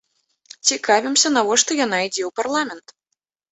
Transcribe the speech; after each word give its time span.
Цікавімся, 0.69 1.27
навошта 1.37 1.71
яна 1.85 1.97
ідзе 2.09 2.23
ў 2.25 2.31
парламент. 2.43 2.87